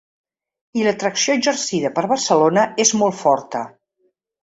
[0.79, 3.67] I l’atracció exercida per Barcelona és molt forta.